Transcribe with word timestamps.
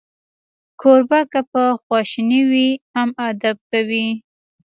کوربه 0.81 1.19
که 1.31 1.39
په 1.51 1.63
خواشینۍ 1.83 2.41
وي، 2.51 2.69
هم 2.93 3.09
ادب 3.29 3.57
کوي. 3.69 4.07